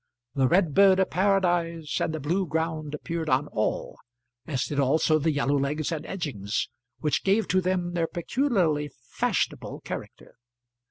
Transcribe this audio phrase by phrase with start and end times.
[0.33, 3.99] The red bird of paradise and the blue ground appeared on all,
[4.47, 6.69] as did also the yellow legs and edgings
[7.01, 10.37] which gave to them their peculiarly fashionable character.